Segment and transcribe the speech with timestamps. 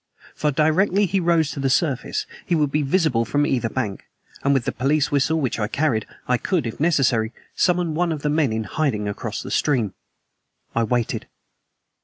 [0.33, 4.05] For directly he rose to the surface he would be visible from either bank,
[4.43, 8.23] and with the police whistle which I carried I could, if necessary, summon one of
[8.23, 9.93] the men in hiding across the stream.
[10.75, 11.27] I waited.